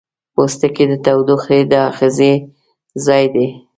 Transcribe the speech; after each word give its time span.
پوستکی 0.33 0.85
د 0.91 0.93
تودوخې 1.05 1.59
د 1.71 1.73
آخذې 1.89 2.33
ځای 3.05 3.25
دی. 3.33 3.47